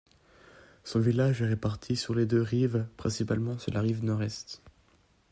Son 0.83 0.99
village 0.99 1.43
est 1.43 1.47
réparti 1.47 1.95
sur 1.95 2.15
les 2.15 2.25
deux 2.25 2.41
rives, 2.41 2.87
principalement 2.97 3.59
sur 3.59 3.71
la 3.71 3.81
rive 3.81 4.03
nord-est. 4.03 4.59